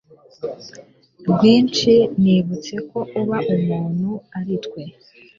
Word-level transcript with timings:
rwinshi, 1.29 1.93
nibutse 2.21 2.75
ko 2.89 2.99
uba 3.21 3.37
umuntu 3.55 4.09
ari 4.37 4.55
twe 4.65 4.81